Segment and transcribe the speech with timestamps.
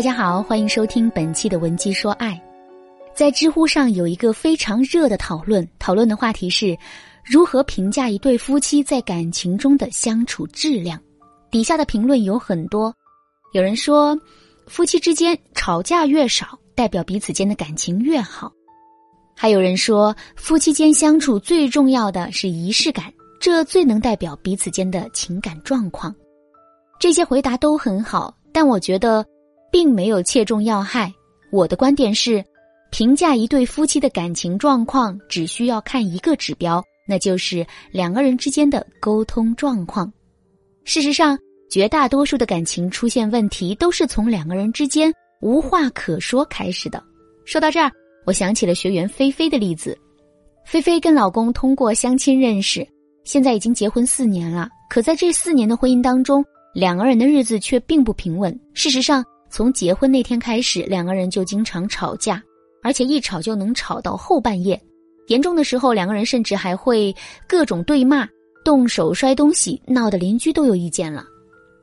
[0.00, 2.32] 大家好，欢迎收听本期的《文姬说爱》。
[3.14, 6.74] 在知乎上有一个非常热的讨论，讨论的话题是
[7.22, 10.98] 如何评价一对夫妻在感情中的相处质量。
[11.50, 12.94] 底下的评论有很多，
[13.52, 14.18] 有人说，
[14.66, 18.50] 夫妻之间吵架越少，代表彼此间的感情越好；
[19.36, 26.14] 还有人说，夫妻间相处最重要的是仪式感，这最能代表彼此间的情感状况。
[26.98, 29.22] 这些回答都很好，但我觉得。
[29.70, 31.12] 并没有切中要害。
[31.50, 32.44] 我的观点是，
[32.90, 40.12] 评价一对夫妻的感情状况，只需要看一个指标，那就是两个人之间的沟通状况。
[40.84, 41.38] 事实上，
[41.70, 47.02] 绝大多数的感情出现问题，都是从两个人之间无话可说开始的。
[47.44, 47.90] 说到这儿，
[48.26, 49.96] 我想起了学员菲菲的例子。
[50.64, 52.86] 菲菲跟老公通过相亲认识，
[53.24, 54.68] 现在已经结婚四年了。
[54.88, 58.56] 可在这四年的婚姻当中，两个人的日子却并不平稳。
[58.74, 62.42] 事实上，从结婚那天开始，两个人就经常吵架，
[62.82, 64.80] 而且一吵就能吵到后半夜。
[65.26, 67.14] 严重的时候，两个人甚至还会
[67.48, 68.28] 各种对骂、
[68.64, 71.24] 动手摔东西，闹得邻居都有意见了。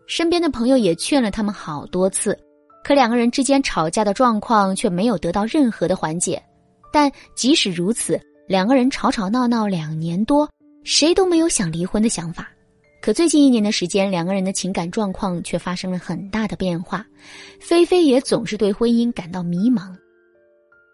[0.07, 2.37] 身边的朋友也劝了他们好多次，
[2.83, 6.41] 可两个人之间吵架的状况却没有得到任何的缓解。
[6.91, 10.49] 但即使如此，两个人吵吵闹闹两年多，
[10.83, 12.49] 谁都没有想离婚的想法。
[13.07, 17.05] 可最近一年的时间，两个人的情感状况却发生了很大的变化。
[17.57, 19.95] 菲菲也总是对婚姻感到迷茫。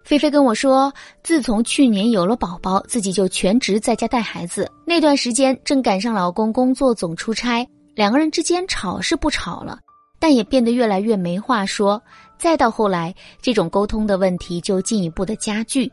[0.05, 4.69] 菲菲跟我说，自从去年有了宝宝，自己就全职在家带孩子。
[4.85, 9.79] 那段时间正赶上老公工作总出差，两个人之间吵是不吵了，
[10.19, 11.99] 但也变得越来越没话说。
[12.37, 13.11] 再到后来，
[13.41, 15.91] 这种沟通的问题就进一步的加剧。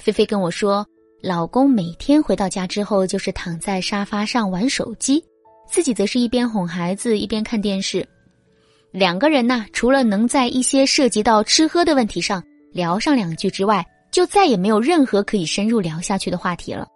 [0.00, 0.84] 菲菲跟我说，
[1.22, 5.24] 老公每天回到家之后，就是躺在沙发上玩手机。
[5.70, 8.06] 自己则是一边哄孩子一边看电视，
[8.90, 16.88] 两个人呢，除了能在一些涉及到吃喝的问题上聊上两句之外，就再也没有任何可以深入聊下去的话题了。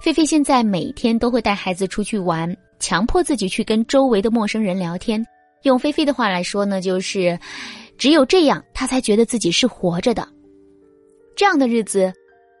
[0.00, 5.24] 菲菲现在每天都会带孩子出去玩，强迫自己去跟周围的陌生人聊天。
[5.62, 7.38] 用菲菲的话来说呢，就是
[7.96, 10.26] 只有这样，她才觉得自己是活着的。
[11.36, 12.12] 这样的日子，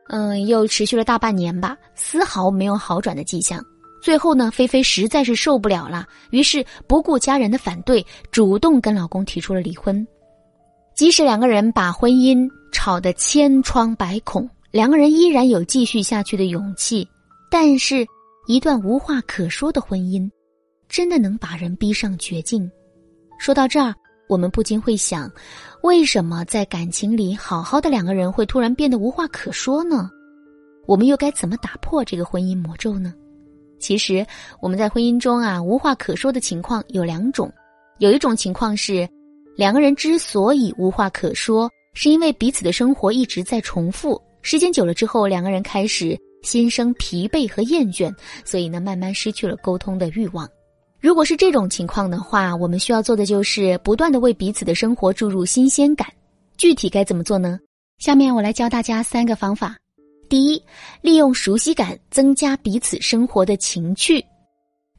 [0.08, 3.60] 嗯，又持续了大半年吧，丝毫没有好转的迹象。
[4.00, 10.06] 最后呢，菲菲实在是受不了了，于是不顾家人的反对，主动跟老公提出了离婚。
[10.94, 17.06] 即使两个人把婚姻吵得千疮百孔，两个人依然有继续下去的勇气。
[17.50, 18.06] 但是，
[18.46, 20.28] 一段无话可说的婚姻，
[20.88, 22.70] 真的能把人逼上绝境？
[23.38, 23.94] 说到这儿，
[24.28, 25.30] 我们不禁会想：
[25.82, 30.10] 为什么在感情里好好的两个人会突然变得无话可说呢？
[30.86, 33.14] 我们又该怎么打破这个婚姻魔咒呢？
[33.78, 34.26] 其实
[34.60, 37.52] 我们在婚姻中啊，无话可说的情况有两种，
[37.98, 39.08] 有一种情况是，
[39.56, 50.48] 两个人之所以无话可说，是因为彼此的生活一直在重复，时间久了之后，两个人开始心生疲惫和厌倦，所以呢，慢慢失去了沟通的欲望。
[51.00, 56.08] 如果是这种情况的话，我们需要做的就是不断的为彼此的生活注入新鲜感。
[56.56, 57.58] 具体该怎么做呢？
[57.98, 59.76] 下面我来教大家三个方法。
[60.28, 60.62] 第一，
[61.00, 64.24] 利用熟悉感增加彼此生活的情趣。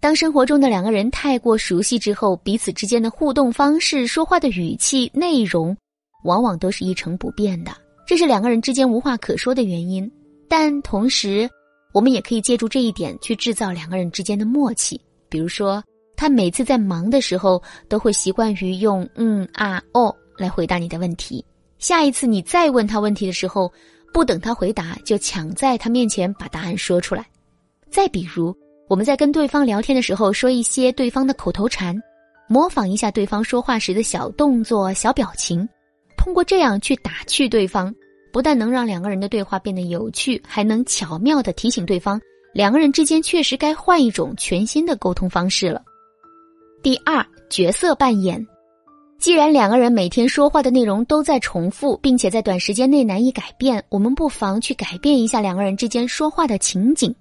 [0.01, 5.75] 当生活中的两个人太过熟悉之后，彼此之间的互动方式、说话的语气、内容，
[6.23, 7.71] 往往都是一成不变的。
[8.07, 10.09] 这是两个人之间无话可说的原因。
[10.47, 11.47] 但同时，
[11.93, 14.99] 我们也可以借助这一点去制造两个人之间的默契。
[15.29, 15.83] 比如说，
[16.15, 21.45] 他每次在忙的时候，都会习惯于用“嗯啊哦”来回答你的问题。
[21.77, 23.71] 下一次你再问他问题的时候，
[24.13, 27.25] 不等他回答，就抢在他面前把答案说出来。
[27.89, 28.55] 再比如，
[28.87, 31.99] 我们在跟对方聊天的时候，说一些对方的口头禅，
[32.47, 35.67] 模仿一下对方说话时的小动作、小表情，
[36.17, 37.93] 通过这样去打趣对方，
[38.31, 42.19] 不但能让两个人的对话变得有趣，还能巧妙的提醒对方，
[42.53, 45.81] 两个人之间确实该换一种全新的沟通方式了。
[46.81, 48.45] 第二，角色扮演。
[49.19, 57.13] 既然两个人每天说话的内容都在重复，并且在短时间内难以改变，我们不妨去改变一下两个人之间说话的情景，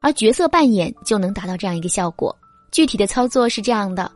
[0.00, 2.36] 而角色扮演就能达到这样一个效果。
[2.72, 4.10] 具体的操作是这样的：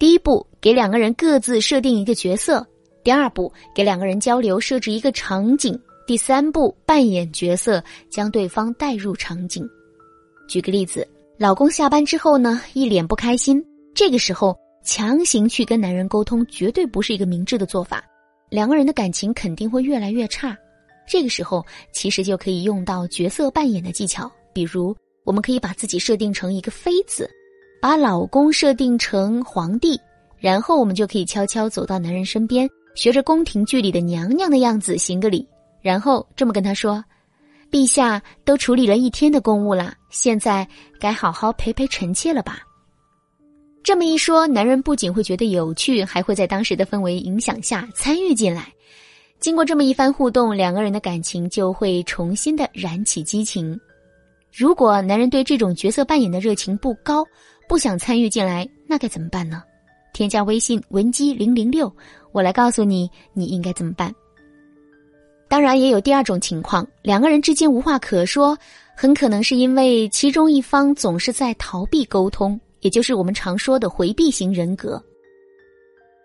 [0.00, 2.60] 第一步，给两个人各自设定一个角色；
[3.04, 5.72] 第二步，给两个人交流设置一个场景；
[6.08, 7.80] 第三步，扮演角色，
[8.10, 9.64] 将对方带入场景。
[10.48, 11.06] 举个例子，
[11.38, 14.58] 老公下班之后呢，一脸不开心，这个时候。
[14.84, 18.04] 强行去跟男人沟通，绝对不是一个明智的做法，
[18.50, 20.56] 两个人的感情肯定会越来越差。
[21.08, 24.94] 这个时候，其实就可以用到角色扮演的技巧，比如，
[25.24, 27.28] 我们可以把自己设定成一个妃子，
[27.80, 29.98] 把老公设定成皇帝，
[30.38, 35.46] 然后我们就可以悄悄走到男人身边，学着宫廷剧里的娘娘的样子行个礼，
[35.80, 37.02] 然后这么跟他说
[37.70, 40.66] ：“陛下都处理了一天的公务了，现在
[41.00, 42.60] 该好好陪陪臣妾了吧。”
[43.84, 48.72] 这么一说，男人不仅会觉得有趣，还会在当时的氛围影响下参与进来。
[49.38, 53.78] 经过这么一番互动，两个人的感情就会重新的燃起激情。
[54.50, 57.22] 如果男人对这种角色扮演的热情不高，
[57.68, 59.62] 不想参与进来，那该怎么办呢？
[60.14, 61.94] 添加微信文姬零零六，
[62.32, 64.10] 我来告诉你你应该怎么办。
[65.46, 68.56] 当然，也有第二种情况，两个人之间无话可说，
[68.96, 75.02] 很可能是因为其中一方总是在逃避沟通，也就是我们常说的回避型人格。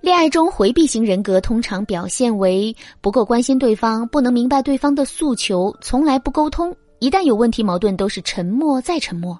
[0.01, 6.75] 恋爱中回避型人格通常表现为不够关心对方，不能明白对方的诉求，从来不沟通。
[7.00, 9.39] 一旦有问题矛盾，都是沉默再沉默，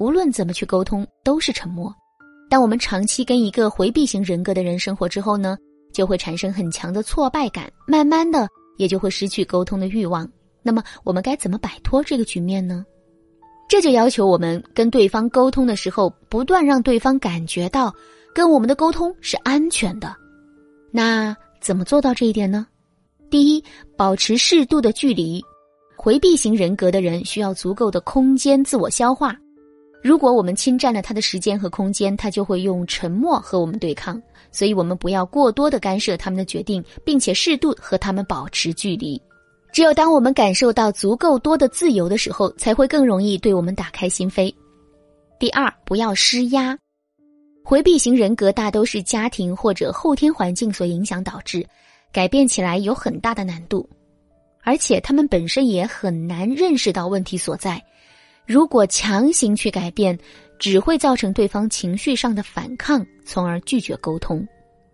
[0.00, 1.94] 无论怎么去沟通都是沉默。
[2.50, 5.56] 当我们长期跟一个回避型人格的人生活之后呢，
[5.92, 10.28] 就会产生很强的挫败感，慢慢的也就会失去沟通的欲望。
[10.64, 12.84] 那么我们该怎么摆脱这个局面呢？
[13.68, 17.92] 这就要求我们跟对方沟通的时候，不断让对方感觉到
[18.34, 20.14] 跟我们的沟通是安全的。
[20.92, 22.66] 那怎么做到这一点呢？
[23.28, 23.64] 第一，
[23.96, 25.44] 保持适度的距离。
[25.96, 29.36] 回避型人格的人需要足够的空间自我消化，
[30.00, 34.22] 如果我们侵占了他的时间和空间，他就会用沉默和我们对抗。
[34.52, 39.20] 所以，我们不要过多的干涉他们的决定，并且适度和他们保持距离。
[39.72, 44.52] 只有当我们感受到足够多的自由的时候，才会更容易对我们打开心扉。
[45.38, 46.76] 第二，不要施压。
[47.62, 51.66] 回避型人格大都是家庭或者后天环境所影响导致，
[52.12, 53.86] 改变起来有很大的难度。
[54.62, 57.82] 而且他们本身也很难认识到问题所在，
[58.46, 60.18] 如果强行去改变，
[60.58, 64.46] 只会造成对方情绪上的反抗，从而拒绝沟通。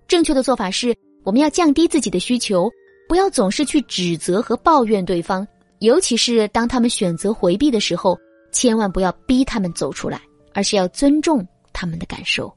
[0.08, 2.70] 正确的做法是，我们要降低自己的需求，
[3.12, 5.46] 不要总是去指责和抱怨对方，
[5.80, 8.18] 尤其是当他们选择回避的时候，
[8.52, 10.18] 千万不要逼他们走出来，
[10.54, 12.50] 而是要尊重他们的感受。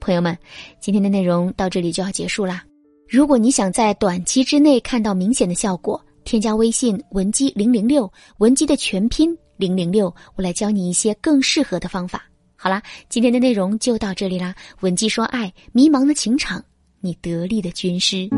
[0.00, 0.36] 朋友们，
[0.80, 2.64] 今天的内容到这里就要结束啦。
[3.08, 12.24] 如果你想在短期之内看到明显的效果，添加微信文姬零零六，文姬的全拼零零六，我来教你一些更适合的方法。
[12.56, 14.56] 好啦，今天的内容就到这里啦。
[14.80, 16.60] 文姬说爱，迷茫的情场，
[17.00, 18.28] 你得力的军师。